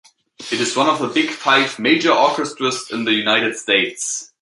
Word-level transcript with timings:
It 0.51 0.53
is 0.53 0.75
one 0.75 0.87
of 0.89 0.97
the 0.97 1.09
"Big 1.09 1.29
Five" 1.29 1.77
major 1.77 2.11
orchestras 2.11 2.89
in 2.89 3.05
the 3.05 3.13
United 3.13 3.55
States. 3.55 4.31